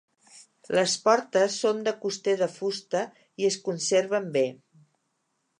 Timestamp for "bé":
4.39-4.47